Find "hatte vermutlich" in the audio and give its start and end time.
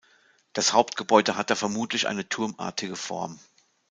1.37-2.07